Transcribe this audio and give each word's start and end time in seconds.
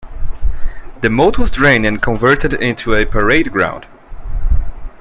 The 1.01 1.11
moat 1.11 1.37
was 1.37 1.51
drained 1.51 1.85
and 1.85 2.01
converted 2.01 2.53
into 2.55 2.95
a 2.95 3.05
parade 3.05 3.51
ground. 3.51 3.85